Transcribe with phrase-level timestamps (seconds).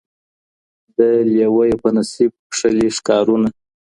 [0.97, 0.99] د
[1.31, 3.49] لېوه یې په نصیب کښلي ښکارونه